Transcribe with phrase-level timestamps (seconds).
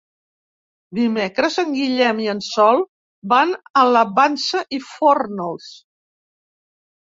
[0.99, 2.81] Dimecres en Guillem i en Sol
[3.35, 3.55] van
[3.85, 5.73] a la Vansa i Fórnols.